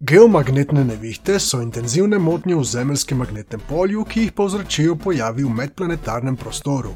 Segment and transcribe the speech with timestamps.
[0.00, 6.36] Geomagnetne nevihte so intenzivne motnje v zemeljskem magnetnem polju, ki jih povzročijo pojavi v medplanetarnem
[6.36, 6.92] prostoru.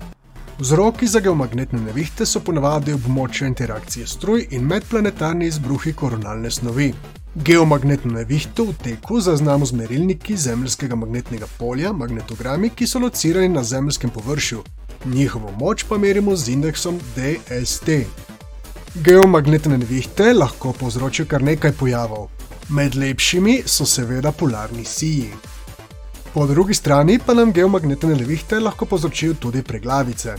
[0.59, 6.93] Vzroki za geomagnetne nevihte so ponavadi območja interakcije struj in medplanetarni izbruhi koronalne snovi.
[7.35, 13.65] Geomagnetno nevihto v teku zaznamo z merilniki zemeljskega magnetnega polja, magnetogrami, ki so locirani na
[13.65, 14.63] zemeljskem površju.
[15.05, 17.99] Njihovo moč pa merimo z indeksom DST.
[18.95, 22.31] Geomagnetne nevihte lahko povzročijo kar nekaj pojavov.
[22.73, 25.29] Med lepšimi so seveda polarni siji.
[26.35, 30.37] Po drugi strani pa nam geomagnetne nevihte lahko povzročijo tudi preglavice.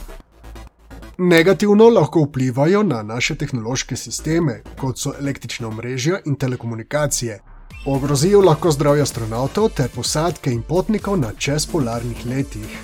[1.17, 7.39] Negativno lahko vplivajo na naše tehnološke sisteme, kot so električna omrežja in telekomunikacije.
[7.85, 12.79] Ogrozijo lahko zdravje astronautov ter posadke in potnikov na čezpolarnih letih.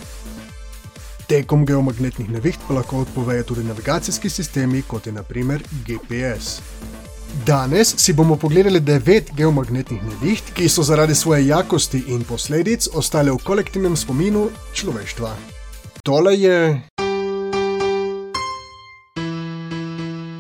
[1.28, 6.62] Tekom geomagnetnih neviht pa lahko odpovejo tudi navigacijski sistemi, kot je naprimer GPS.
[7.46, 13.32] Danes si bomo pogledali devet geomagnetnih neviht, ki so zaradi svoje jakosti in posledic ostale
[13.32, 15.36] v kolektivnem spominu človeštva.
[16.04, 16.82] Tole je.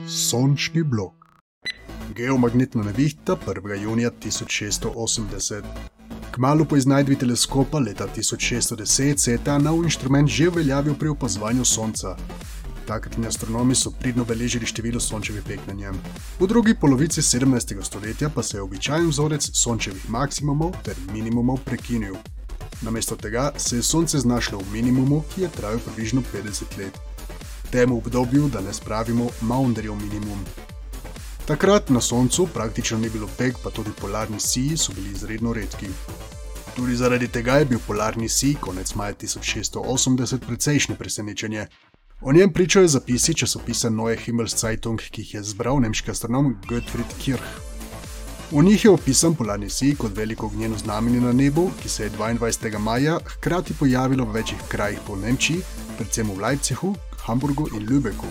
[0.07, 1.13] Sončni blok.
[2.15, 3.81] Geomagnetna nevihta 1.
[3.83, 5.63] junija 1680.
[6.31, 11.65] Kmalo po iznajdbi teleskopa leta 1610 se je ta nov inštrument že uveljavil pri opazovanju
[11.65, 12.15] Sonca.
[12.89, 15.97] Takratni astronomi so pridno beležili število sončevih pek na njem.
[16.39, 17.83] V drugi polovici 17.
[17.83, 22.15] stoletja pa se je običajen vzorec sončevih maksimumov ter minimumov prekinil.
[22.81, 26.97] Namesto tega se je Sonce znašlo v minimumu, ki je trajal približno 50 let.
[27.71, 30.45] Temu obdobju danes pravimo Maunderjev minimum.
[31.45, 35.87] Takrat na Soncu praktično ni bilo peg, pa tudi polarni siji so bili izredno redki.
[36.75, 41.67] Tudi zaradi tega je bil polarni sij konec maja 1680 precejšnje presenečenje.
[42.21, 47.69] O njem pričajo zapisi časopisa Neue Himmelszeitung, ki jih je zbral nemški astronom Gottfried Kirch.
[48.51, 52.11] V njih je opisan polarni sij kot veliko ognjeno znamenje na nebu, ki se je
[52.11, 52.77] 22.
[52.79, 55.61] maja hkrati pojavilo v večjih krajih po Nemčiji,
[55.97, 58.27] predvsem v Leipzigu, Hamburgu in Lübecku.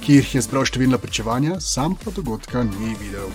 [0.00, 3.28] Kirch je zbral številna pričevanja, sam pa dogodka ni videl.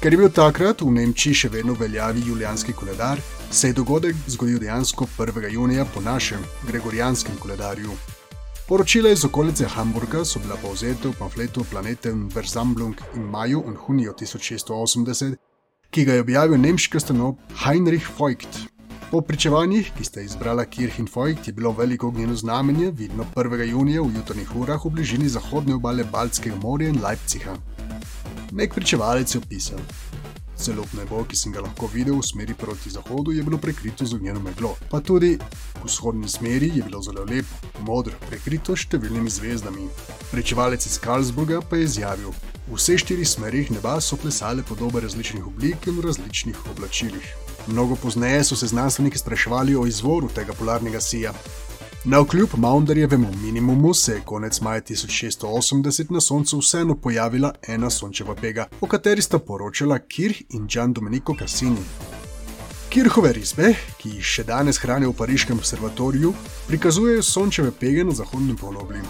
[0.00, 4.58] Ker je bil takrat v Nemčiji še vedno veljavi julijanski koledar, se je dogodek zgodil
[4.64, 5.50] dejansko 1.
[5.52, 8.15] junija po našem gregorijanskem koledarju.
[8.68, 13.76] Poročila iz okolice Hamburga so bila povzeta v pamfletu Planete und Versammlung in maju in
[13.88, 15.36] juniju 1680,
[15.90, 18.58] ki ga je objavil nemški astronom Heinrich Voigt.
[19.10, 23.70] Po pričevanjih, ki sta izbrala Kirch in Voigt, je bilo veliko ognjeno znamenje vidno 1.
[23.70, 27.54] junija v jutrnih urah v bližini zahodne obale Baltskega morja in Leipziga.
[28.50, 29.78] Nek pričevalec je opisal:
[30.56, 34.16] Celotno nebo, ki sem ga lahko videl v smeri proti zahodu, je bilo prekrito z
[34.16, 39.30] ognjeno meglo, pa tudi v vzhodni smeri je bilo zelo lepo, modro, prekrito s številnimi
[39.30, 39.88] zvezdami.
[40.32, 42.32] Pričevalec iz Karlsburga pa je izjavil:
[42.72, 47.28] Vse štiri smeri neba so plesale podobe različnih oblik in v različnih oblačilih.
[47.66, 51.34] Mnogo pozneje so se znanstveniki spraševali o izvoru tega polarnega sija.
[52.08, 58.34] Na vkljub Maunderjevemu minimumu se je konec maja 1680 na Soncu vseeno pojavila ena sončeva
[58.34, 61.82] pega, o kateri sta poročala Kirch in Gian Domenico Cassini.
[62.88, 66.32] Kirhove risbe, ki jih še danes hranijo v Pariškem observatoriju,
[66.68, 69.02] prikazujejo sončeve pege na zahodnem polobli.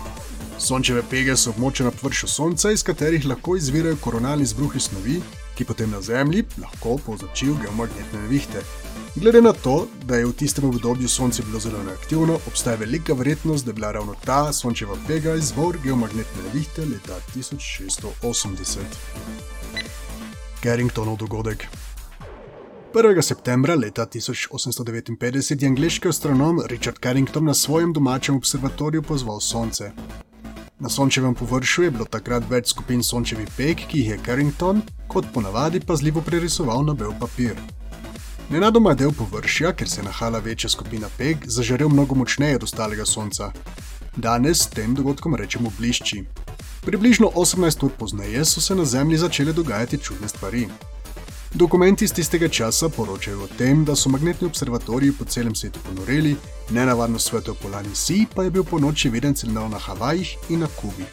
[0.58, 5.20] Sončeve pege so območja na površju Sonca, iz katerih lahko izvirajo koronalni izbruhi snovi,
[5.54, 8.64] ki potem na Zemlji lahko povzročijo geomagnetne nevihte.
[9.16, 13.64] Glede na to, da je v tistem obdobju Sonce bilo zelo neaktivno, obstaja velika verjetnost,
[13.64, 18.78] da je bila ravno ta sončeva pega izvor geomagnetne nevihte leta 1680.
[20.62, 21.66] Carringtonov dogodek.
[22.94, 23.22] 1.
[23.22, 29.90] septembra leta 1859 je angliški astronom Richard Carrington na svojem domačem observatoriju pozval Sonce.
[30.78, 35.24] Na sončevem površju je bilo takrat več skupin sončevih peg, ki jih je Carrington, kot
[35.34, 37.56] ponavadi, pazljivo prerisoval na bel papir.
[38.50, 42.62] Nenadoma je del površja, ker se je nahala večja skupina peg, zažarel mnogo močneje od
[42.62, 43.50] ostalega sonca.
[44.16, 46.22] Danes tem dogodkom rečemo blišči.
[46.86, 50.68] Približno 18 ur pozneje so se na Zemlji začele dogajati čudne stvari.
[51.54, 56.36] Dokumenti iz tistega časa poročajo o tem, da so magnetni observatoriji po celem svetu ponoreli,
[56.70, 60.66] nenavadno sveto polarni sij pa je bil po noči viden celo na Havajih in na
[60.80, 61.04] Kubi.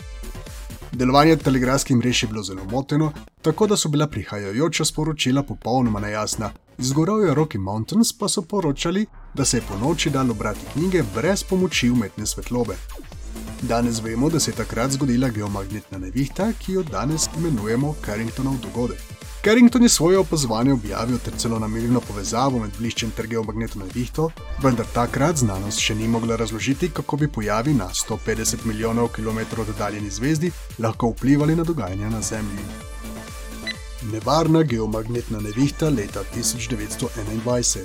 [0.92, 3.12] Delovanje telegrafskih mrež je bilo zelo moteno,
[3.44, 6.52] tako da so bila prihajajoča sporočila popolnoma nejasna.
[6.78, 11.04] Iz gorovja Rocky Mountains pa so poročali, da se je po noči dalo brati knjige
[11.16, 12.76] brez pomoči umetne svetlobe.
[13.62, 19.00] Danes vemo, da se je takrat zgodila geomagnetna nevihta, ki jo danes imenujemo Carringtonov dogodek.
[19.44, 24.30] Carrington je svoje opazovanje objavil ter celo namirno povezavo med bliščem ter geomagnetno nevihto,
[24.64, 30.10] vendar takrat znanost še ni mogla razložiti, kako bi pojavi na 150 milijonov km oddaljeni
[30.10, 32.83] zvezdi lahko vplivali na dogajanje na Zemlji.
[34.12, 37.80] Nevarna geomagnetna nevihta leta 1921.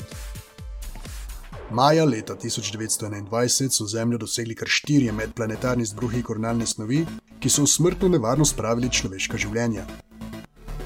[1.70, 7.04] Maja leta 1921 so Zemljo dosegli kar štirje medplanetarni izbruhi koronalne snovi,
[7.40, 9.86] ki so v smrtno nevarnost spravili človeška življenja.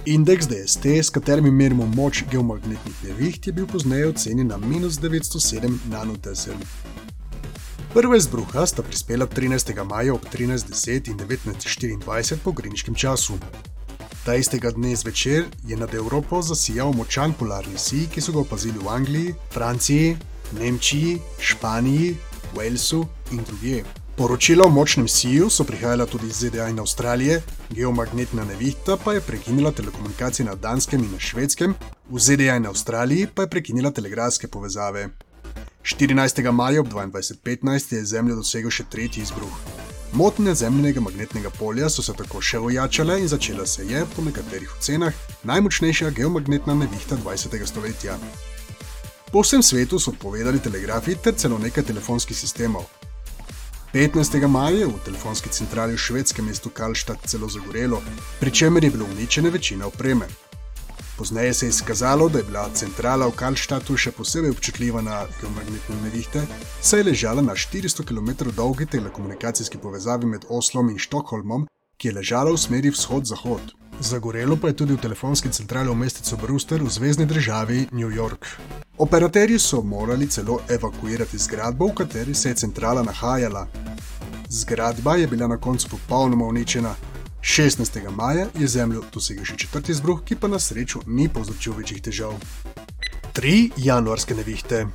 [0.05, 5.79] Indeks DST, s katerim merimo moč geomagnetnih neviht, je bil pozneje ocenjen na minus 907
[5.89, 6.59] nanotesel.
[7.95, 9.79] Prva izbruha sta prispela 13.
[9.85, 13.39] maja ob 13.10 in 19.24 po griničkem času.
[14.23, 18.79] Ta istega dne zvečer je nad Evropo zasijal močan polarni sij, ki so ga opazili
[18.79, 20.17] v Angliji, Franciji,
[20.59, 22.15] Nemčiji, Španiji,
[22.55, 23.03] Walesu
[23.33, 23.83] in drugje.
[24.17, 29.21] Poročila o močnem siju so prihajala tudi iz ZDA in Avstralije, geomagnetna nevihta pa je
[29.21, 31.75] prekinila telekomunikacije na Danskem in na Švedskem,
[32.11, 35.09] v ZDA in Avstraliji pa je prekinila telegrafske povezave.
[35.83, 36.51] 14.
[36.53, 39.82] maja ob 22.15 je Zemljo dosegel še tretji izbruh.
[40.13, 44.75] Motnje zemljnega magnetnega polja so se tako še ojačale in začela se je, po nekaterih
[44.77, 45.15] ocenah,
[45.49, 47.57] najmočnejša geomagnetna nevihta 20.
[47.67, 48.19] stoletja.
[49.33, 52.85] Po vsem svetu so odpovedali telegrafi ter celo nekaj telefonskih sistemov.
[53.95, 54.37] 15.
[54.49, 58.03] maja je v telefonski centrali v švedskem mestu Kalštad celo zagorelo,
[58.41, 60.29] pri čemer je bilo uničene večina opreme.
[61.23, 65.99] Pozneje se je izkazalo, da je bila centrala v Kalštatu še posebej občutljiva na geomagnetne
[66.03, 66.41] nevihte,
[66.83, 72.15] saj je ležala na 400 km dolgi telekomunikacijski povezavi med Oslom in Štokholmom, ki je
[72.17, 73.71] ležala v smeri vzhod-zahod.
[74.01, 78.51] Zagorelo pa je tudi v telefonski centrali v mestecu Brewster v zvezdni državi New York.
[78.99, 83.69] Operaterji so morali celo evakuirati zgradbo, v kateri se je centrala nahajala.
[84.51, 86.97] Zgradba je bila na koncu popolnoma uničena.
[87.43, 88.11] 16.
[88.11, 92.37] maja je zemljo dosegel še četrti izbruh, ki pa na srečo ni povzročil večjih težav.
[93.35, 94.87] Tri januarske nevihte.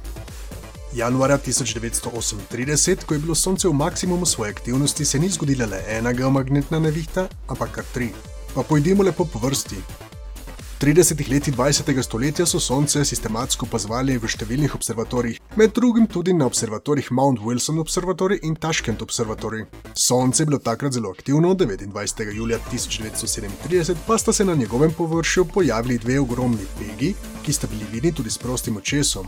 [0.95, 6.13] Januarja 1938, ko je bilo Sonce v maksimumu svoje aktivnosti, se ni zgodila le ena
[6.13, 8.13] geomagnetna nevihta, ampak kar tri
[8.55, 9.75] pa pojdimo lepo po vrsti.
[9.75, 12.03] V 30 letih 20.
[12.03, 17.79] stoletja so Sonce sistematsko opazovali v številnih observatorijih, med drugim tudi na observatorijih Mount Wilson
[17.79, 19.65] Observatory in Tashkent Observatory.
[19.93, 22.35] Sonce je bilo takrat zelo aktivno, 29.
[22.35, 27.13] julija 1937 pa sta se na njegovem površju pojavili dve ogromni pegi,
[27.45, 29.27] ki sta bili vidni tudi s prostim očesom.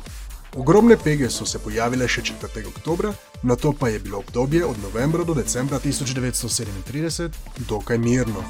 [0.56, 2.68] Ogromne pege so se pojavile še 4.
[2.68, 7.30] oktober, na to pa je bilo obdobje od novembra do decembra 1937
[7.70, 8.44] dokaj mirno.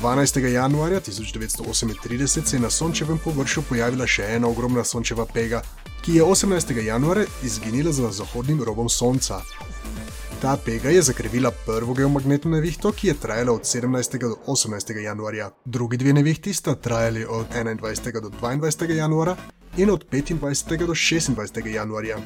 [0.00, 0.46] 12.
[0.46, 5.62] januarja 1938 se je na Sončevem površju pojavila še ena ogromna Sončeva pega,
[6.02, 6.84] ki je 18.
[6.84, 9.40] januarja izginila za zahodnim robom Sonca.
[10.42, 14.18] Ta pega je zakrivila prvo geomagnetno nevihto, ki je trajala od 17.
[14.18, 14.96] do 18.
[14.96, 15.50] januarja.
[15.64, 18.20] Drugi dve nevihti sta trajali od 21.
[18.20, 18.90] do 22.
[18.90, 19.36] januarja
[19.76, 20.86] in od 25.
[20.86, 21.66] do 26.
[21.66, 22.18] januarja.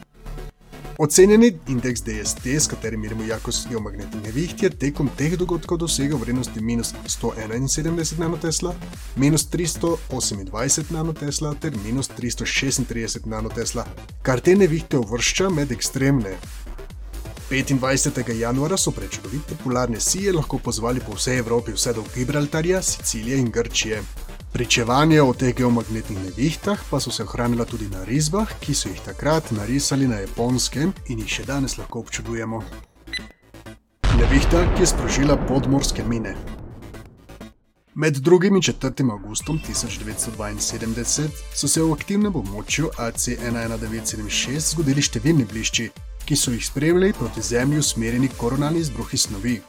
[0.98, 6.60] Ocenjeni indeks DST, s katerim merimo jakost geomagnetne neviht, je tekom teh dogodkov dosegel vrednosti
[6.64, 8.72] minus 171 nanotesla,
[9.16, 13.84] minus 328 nanotesla ter minus 336 nanotesla,
[14.22, 16.32] kar te nevihte uvršča med ekstremne.
[17.50, 18.32] 25.
[18.40, 23.50] januarja so prečudovite polarne sije lahko pozvali po vsej Evropi, vse do Gibraltarja, Sicilije in
[23.50, 24.00] Grčije.
[24.56, 29.00] Pričevanje o teh geomagnetnih nevihtah pa so se ohranila tudi na risbah, ki so jih
[29.04, 32.62] takrat narisali na japonskem in jih še danes lahko občudujemo.
[34.16, 36.32] Nevihta, ki je sprožila podmorske mine.
[37.94, 38.48] Med 2.
[38.48, 39.10] in 4.
[39.12, 45.90] augustom 1972 so se v aktivnem območju AC-11976 zgodili številni blišči,
[46.24, 49.60] ki so jih spremljali proti Zemlji usmerjeni koronalni izbruhi snovi.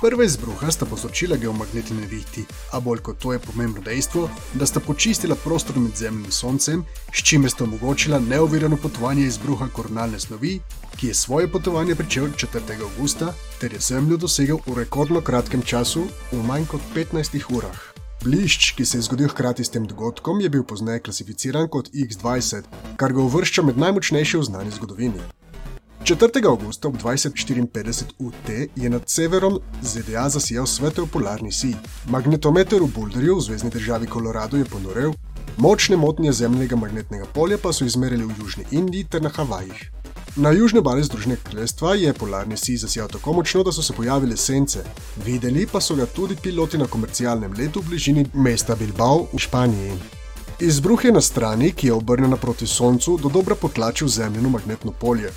[0.00, 4.80] Prva izbruha sta povzročila geomagnetne nevihti, a bolj kot to je pomembno dejstvo, da sta
[4.80, 10.60] počistila prostor med Zemljo in Soncem, s čimer sta omogočila neovirano potovanje izbruha koronalne snovi,
[10.96, 12.82] ki je svoje potovanje pričel 4.
[12.82, 17.80] augusta ter je Zemljo dosegel v rekordno kratkem času, v manj kot 15 urah.
[18.24, 22.68] Blišč, ki se je zgodil hkrati s tem dogodkom, je bil pozneje klasificiran kot X20,
[22.96, 25.24] kar ga uvršča med najmočnejše v znani zgodovini.
[26.06, 26.46] 4.
[26.46, 31.74] augusta ob 20:54 UT je nad severom ZDA zasijal svetel polarni sij.
[32.08, 35.12] Magnetometer v Boulderju v zvezdni državi Colorado je ponorel,
[35.56, 39.90] močne motnje zemljnega magnetnega polja pa so izmerili v Južni Indiji ter na Havajih.
[40.36, 44.36] Na južni obali Združenega kraljestva je polarni sij zasijal tako močno, da so se pojavile
[44.36, 44.84] sence.
[45.24, 49.98] Videli pa so ga tudi piloti na komercialnem letu v bližini mesta Bilbao v Španiji.
[50.60, 55.32] Izbruh je na strani, ki je obrnjena proti Soncu, do dobra potlačil zemljino magnetno polje.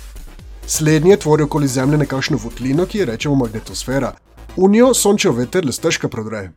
[0.72, 4.12] Slednje tvori okoli Zemlje nekakšno votlino, ki jo rečemo magnetosfera.
[4.56, 6.52] V njo sončev veter le stežka prodre.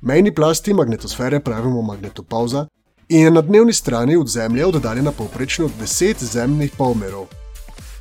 [0.00, 2.66] Mejni plasti magnetosfere pravimo magnetopauza
[3.08, 7.26] in je na dnevni strani od Zemlje oddaljena povprečno 10 zemljnih polmerov.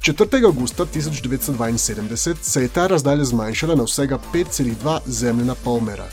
[0.01, 0.45] 4.
[0.45, 6.09] augusta 1972 se je ta razdalja zmanjšala na vsega 5,2 zemljina polmera.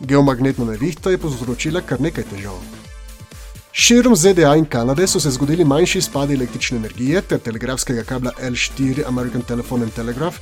[0.00, 2.77] Geomagnetna nevihta je povzročila kar nekaj težav.
[3.80, 9.02] Širom ZDA in Kanade so se zgodili manjši izpadi električne energije ter telegrafskega kabla L4
[9.06, 10.36] American Telephone and Telegraph,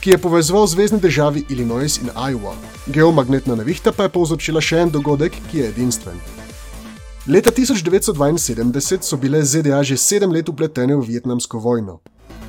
[0.00, 2.54] ki je povezoval zvezdne državi Illinois in Iowa.
[2.86, 6.18] Geomagnetna nevihta pa je povzročila še en dogodek, ki je edinstven.
[7.26, 12.00] Leta 1972 so bile ZDA že sedem let upletene v vietnamsko vojno.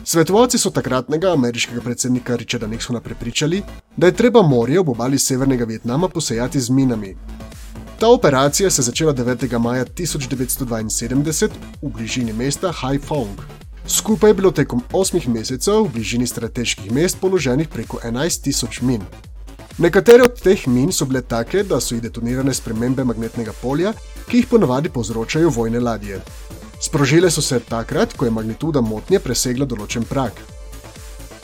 [0.04, 3.62] Svetovalci so takratnega ameriškega predsednika Richarda Nixona prepričali,
[3.98, 7.16] da je treba morje ob obali severnega Vietnama posejati z minami.
[8.02, 9.60] Ta operacija se je začela 9.
[9.60, 11.50] maja 1972
[11.82, 13.42] v bližini mesta Haiphong.
[13.88, 19.02] Skupaj je bilo tekom 8 mesecev v bližini strateških mest položenih preko 11 tisoč min.
[19.78, 23.94] Nekatere od teh min so bile take, da so jih detonirane spremembe magnetnega polja,
[24.30, 26.22] ki jih ponavadi povzročajo vojne ladje.
[26.82, 30.42] Sprožile so se takrat, ko je magnituda motnje presegla določen prak.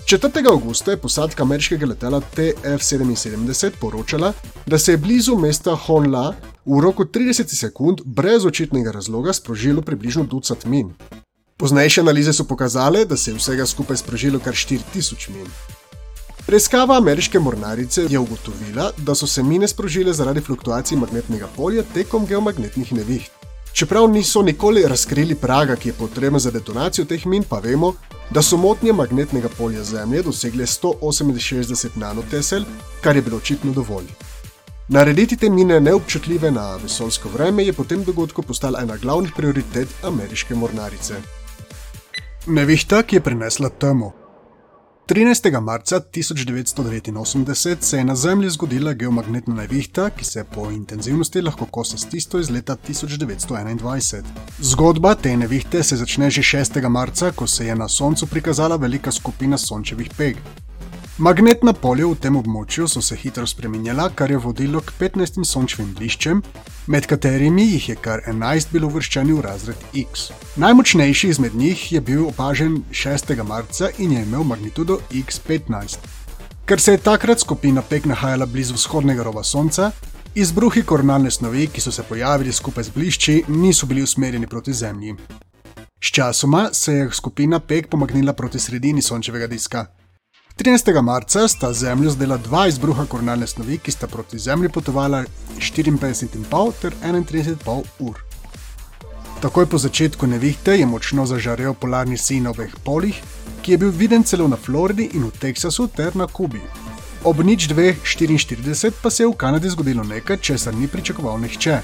[0.08, 0.50] 4.
[0.50, 4.34] augusta je posadka ameriškega letala TF-77 poročala,
[4.66, 6.34] da se je blizu mesta Honla
[6.66, 10.94] v roku 30 sekund brez očitnega razloga sprožilo približno ducat min.
[11.58, 15.48] Poznejše analize so pokazale, da se je vsega skupaj sprožilo kar 4000 min.
[16.46, 22.26] Preiskava ameriške mornarice je ugotovila, da so se mine sprožile zaradi fluktuacij magnetnega polja tekom
[22.26, 23.32] geomagnetnih neviht.
[23.74, 27.94] Čeprav niso nikoli razkrili praga, ki je potreben za detonacijo teh min, pa vemo,
[28.30, 32.64] da so motnje magnetnega polja Zemlje dosegle 168 nanotesel,
[33.02, 34.06] kar je bilo očitno dovolj.
[34.88, 39.88] Narediti te mine neobčutljive na vesoljsko vreme je po tem dogodku postala ena glavnih prioritet
[40.04, 41.16] ameriške mornarice.
[42.48, 44.27] Nevihta, ki je prinesla temo.
[45.08, 45.62] 13.
[45.62, 51.98] marca 1989 se je na Zemlji zgodila geomagnetna nevihta, ki se po intenzivnosti lahko kosa
[51.98, 54.24] s tisto iz leta 1921.
[54.60, 56.90] Zgodba te nevihte se začne že 6.
[56.90, 60.67] marca, ko se je na Soncu prikazala velika skupina sončevih peg.
[61.18, 65.88] Magnetna polja v tem območju so se hitro spremenjala, kar je vodilo k 15 sončevim
[65.98, 66.44] bliščem,
[66.94, 70.28] med katerimi jih je kar 11 bilo uvrščeni v razred X.
[70.62, 73.34] Najmočnejši izmed njih je bil opažen 6.
[73.50, 76.06] marca in je imel magnitudo X15.
[76.70, 79.90] Ker se je takrat skupina pek nahajala blizu vzhodnega roba Sonca,
[80.36, 85.18] izbruhi koronalne snovi, ki so se pojavili skupaj z blišči, niso bili usmerjeni proti Zemlji.
[85.98, 89.88] Sčasoma se je skupina pek pomaknila proti sredini sončevega diska.
[90.58, 91.02] 13.
[91.02, 95.24] marca sta Zemljo zdela dva izbruha koronalne snovi, ki sta proti Zemlji potovala
[95.60, 98.16] 54,5 ter 31,5 ur.
[99.42, 103.22] Takoj po začetku nevihte je močno zažarel polarni sij na obeh polih,
[103.62, 106.62] ki je bil viden celo na Floridi in v Teksasu ter na Kubi.
[107.24, 111.82] Ob nič 2:44 pa se je v Kanadi zgodilo nekaj, česar ni pričakoval nihče.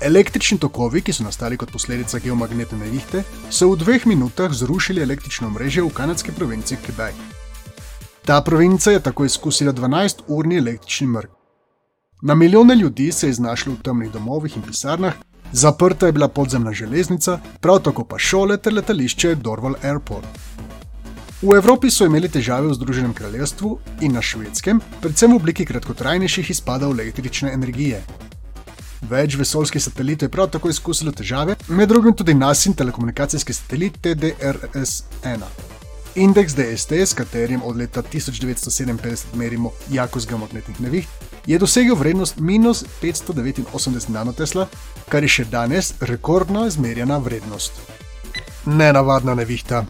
[0.00, 5.50] Električni tokovi, ki so nastali kot posledica geomagnetne nevihte, so v dveh minutah zrušili električno
[5.50, 7.43] mreže v kanadski provinci Quebec.
[8.24, 11.30] Ta provinca je tako izkusila 12-urni električni mrk.
[12.22, 15.14] Na milijone ljudi se je znašlo v temnih domovih in pisarnah,
[15.52, 20.26] zaprta je bila podzemna železnica, prav tako pa šole ter letališče Dorval Airport.
[21.42, 26.50] V Evropi so imeli težave v Združenem kraljestvu in na švedskem, predvsem v obliki kratkotrajnejših
[26.50, 28.00] izpadov električne energije.
[29.10, 34.00] Več vesoljskih satelitov je prav tako izkusilo težave, med drugim tudi nas in telekomunikacijski satelit
[34.00, 35.73] TDRS-1.
[36.16, 41.08] Indeks DST, s katerim od leta 1957 merimo jakost geomagnetnih neviht,
[41.46, 44.68] je dosegel vrednost minus 589 nanotesla,
[45.08, 47.80] kar je še danes rekordno izmerjena vrednost.
[48.66, 49.84] Nenavadna nevihta.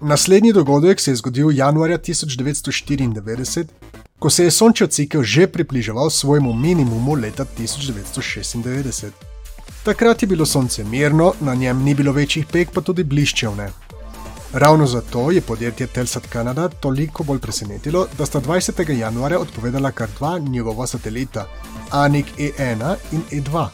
[0.00, 3.64] Naslednji dogodek se je zgodil januarja 1994,
[4.18, 9.10] ko se je sončev cikel že približeval svojemu minimumu leta 1996.
[9.84, 13.85] Takrat je bilo sonce mirno, na njem ni bilo večjih pek, pa tudi bliščevne.
[14.58, 18.98] Ravno zato je podjetje Telsat Canada toliko bolj presenetilo, da sta 20.
[18.98, 21.46] januarja odpovedala kar dva njegova satelita,
[21.90, 23.66] Anik E1 in E2.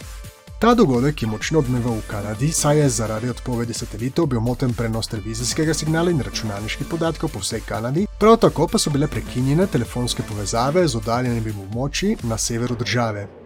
[0.58, 5.08] Ta dogodek je močno odmeval v Kanadi, saj je zaradi odpovedi satelitov bil moten prenos
[5.08, 10.22] televizijskega signala in računalniških podatkov po vsej Kanadi, prav tako pa so bile prekinjene telefonske
[10.22, 13.41] povezave z oddaljenimi območji na severu države.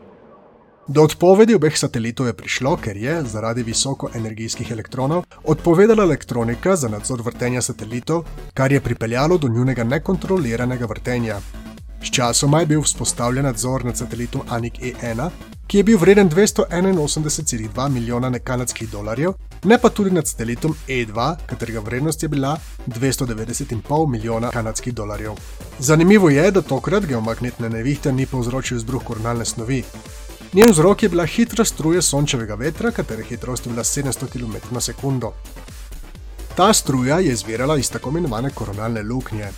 [0.89, 7.23] Do odpovedi obeh satelitov je prišlo, ker je zaradi visokoenergijskih elektronov odpovedala elektronika za nadzor
[7.27, 8.23] vrtenja satelitov,
[8.55, 11.41] kar je pripeljalo do njunega nekontroliranega vrtenja.
[12.03, 15.31] Sčasoma je bil vzpostavljen nadzor nad satelitom Anik E1,
[15.67, 19.33] ki je bil vreden 281,2 milijona kanadskih dolarjev,
[19.65, 25.33] ne pa tudi nad satelitom E2, katerega vrednost je bila 290,5 milijona kanadskih dolarjev.
[25.79, 29.83] Zanimivo je, da tokrat geomagnetne nevihte ni povzročil izbruh koronalne snovi.
[30.53, 34.91] Njen vzrok je bila hitra struja sončevega vetra, katere hitrost je bila 700 km/s.
[36.57, 39.49] Ta struja je izvirala iz tako imenovane koronalne luknje.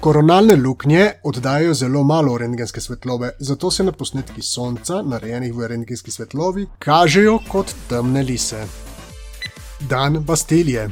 [0.00, 6.10] Koronalne luknje oddajajo zelo malo rentgenske svetlobe, zato se na posnetkih Sonca, narejenih v rentgenski
[6.10, 8.66] svetlobi, kažejo kot temne lise.
[9.80, 10.90] Dan Bastilije.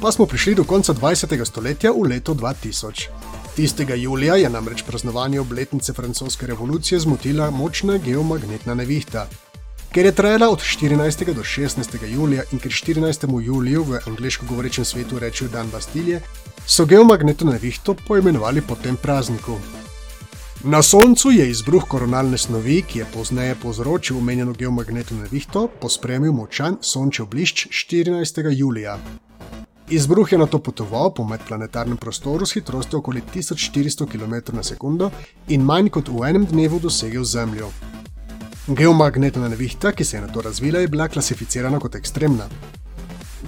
[0.00, 1.44] Pa smo prišli do konca 20.
[1.44, 3.33] stoletja v letu 2000.
[3.56, 9.28] Tistega julija je namreč praznovanje obletnice francoske revolucije zmotila močna geomagnetna nevihta.
[9.92, 11.34] Ker je trajala od 14.
[11.34, 12.06] do 16.
[12.14, 13.44] julija in ker 14.
[13.44, 16.20] juliju v angliško govorečem svetu rečejo dan Bastilije,
[16.66, 19.58] so geomagnetno nevihto poimenovali po tem prazniku.
[20.64, 26.76] Na Soncu je izbruh koronalne snovi, ki je pozneje povzročil omenjeno geomagnetno nevihto, pospremil močan
[26.80, 28.50] sončev blišč 14.
[28.50, 28.98] julija.
[29.88, 34.72] Izbruh je na to potoval po medplanetarnem prostoru s hitrostjo okoli 1400 km/s
[35.48, 37.68] in manj kot v enem dnevu dosegel Zemljo.
[38.68, 42.48] Geomagnetna nevihta, ki se je na to razvila, je bila klasificirana kot ekstremna.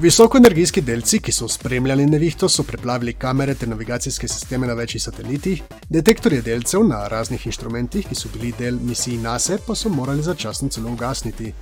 [0.00, 5.62] Visokoenergijski delci, ki so spremljali nevihto, so preplavili kamere ter navigacijske sisteme na večjih satelitih,
[5.88, 10.68] detektorje delcev na raznih inštrumentih, ki so bili del misij NASA, pa so morali začasno
[10.68, 11.52] celo ugasniti.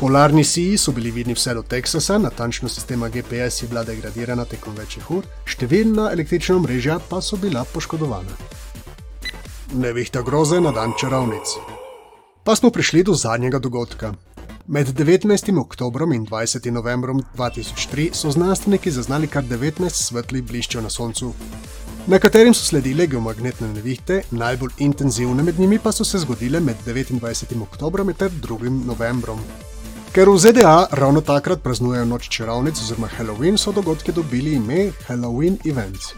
[0.00, 4.76] Polarni siji so bili vidni vse do Teksasa, natančnost sistema GPS je bila degradirana tekom
[4.78, 8.36] večjih ur, številna električna omrežja pa so bila poškodovana.
[9.74, 11.50] Nevihta groze na dan čarovnic.
[12.44, 14.12] Pa smo prišli do zadnjega dogodka.
[14.68, 15.50] Med 19.
[15.58, 16.70] oktobrom in 20.
[16.70, 21.32] novembrom 2003 so znanstveniki zaznali kar 19 svetlih bliščev na Soncu.
[22.06, 27.58] Nekaterim so sledile geomagnetne nevihte, najbolj intenzivne med njimi pa so se zgodile med 29.
[27.66, 28.70] oktobrom in 2.
[28.86, 29.42] novembrom.
[30.18, 35.58] Ker v ZDA ravno takrat praznujejo noč čarovnic oziroma Halloween, so dogodki dobili ime Halloween
[35.64, 36.10] Events.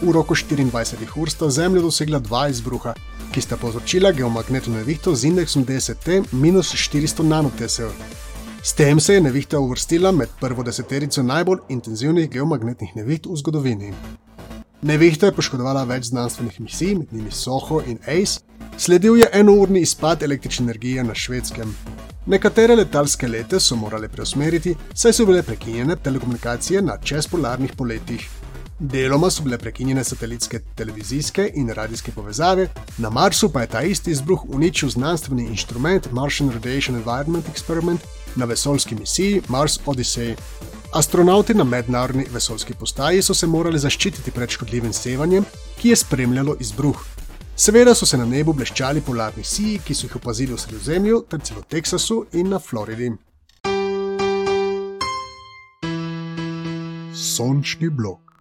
[0.00, 2.96] V roku 24 ur sta Zemljo dosegla dva izbruha,
[3.30, 7.94] ki sta povzročila geomagnetno nevihto z indeksom DST-400 nanotesel.
[8.62, 13.92] S tem se je nevihta uvrstila med prvo deseterico najbolj intenzivnih geomagnetnih neviht v zgodovini.
[14.82, 18.42] Nevihta je poškodovala več znanstvenih misij, med njimi Soho in Ace,
[18.78, 21.70] sledil je enourni izpad električne energije na švedskem.
[22.26, 28.28] Nekatere letalske lete so morali preusmeriti, saj so bile prekinjene telekomunikacije na čezpolarnih poletjih.
[28.78, 32.68] Deloma so bile prekinjene satelitske televizijske in radijske povezave,
[32.98, 38.44] na Marsu pa je ta isti izbruh uničil znanstveni inštrument Martian Radiation Environment Experiment na
[38.44, 40.36] vesoljski misiji Mars Odyssey.
[40.92, 45.44] Astronauti na mednarodni vesoljski postaji so se morali zaščititi pred škodljivim sevanjem,
[45.80, 47.04] ki je spremljalo izbruh.
[47.56, 51.44] Seveda so se na nebu bleščali polarni siji, ki so jih opazili v Sredozemlju, ter
[51.44, 53.12] celo Teksasu in na Floridi.
[57.12, 58.31] Sončni blok.